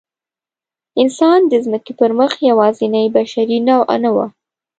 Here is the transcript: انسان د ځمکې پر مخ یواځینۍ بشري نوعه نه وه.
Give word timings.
انسان 1.01 1.39
د 1.51 1.53
ځمکې 1.65 1.93
پر 1.99 2.11
مخ 2.19 2.31
یواځینۍ 2.49 3.05
بشري 3.15 3.57
نوعه 3.69 3.95
نه 4.03 4.11
وه. 4.15 4.27